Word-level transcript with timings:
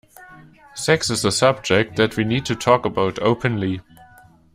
Sex 0.73 1.11
is 1.11 1.23
a 1.23 1.31
subject 1.31 1.95
that 1.95 2.17
we 2.17 2.23
need 2.23 2.43
to 2.47 2.55
talk 2.55 2.87
about 2.87 3.19
openly. 3.19 3.81